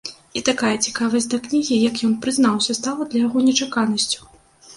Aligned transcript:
І 0.39 0.41
такая 0.45 0.71
цікавасць 0.87 1.29
да 1.33 1.39
кнігі, 1.47 1.77
як 1.89 2.01
ён 2.07 2.15
прызнаўся, 2.25 2.77
стала 2.79 3.09
для 3.13 3.23
яго 3.27 3.45
нечаканасцю. 3.53 4.21